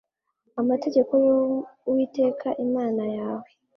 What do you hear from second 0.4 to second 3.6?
amategeko y Uwiteka Imana yawe